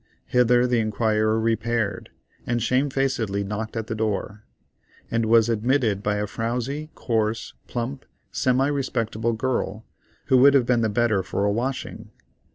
Hither 0.25 0.65
the 0.65 0.79
inquirer 0.79 1.39
repaired, 1.39 2.09
and 2.47 2.59
shamefacedly 2.59 3.43
knocked 3.43 3.77
at 3.77 3.85
the 3.85 3.93
door, 3.93 4.41
and 5.11 5.27
was 5.27 5.47
admitted 5.47 6.01
by 6.01 6.15
a 6.15 6.25
frowzy, 6.25 6.89
coarse, 6.95 7.53
plump, 7.67 8.05
semi 8.31 8.65
respectable 8.67 9.33
girl, 9.33 9.85
who 10.25 10.39
would 10.39 10.55
have 10.55 10.65
been 10.65 10.81
the 10.81 10.89
better 10.89 11.21
for 11.21 11.45
a 11.45 11.51
washing. 11.51 12.09